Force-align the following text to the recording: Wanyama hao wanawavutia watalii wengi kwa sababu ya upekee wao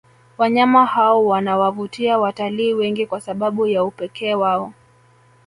Wanyama 0.37 0.85
hao 0.85 1.25
wanawavutia 1.25 2.17
watalii 2.17 2.73
wengi 2.73 3.05
kwa 3.05 3.21
sababu 3.21 3.67
ya 3.67 3.83
upekee 3.83 4.33
wao 4.35 4.73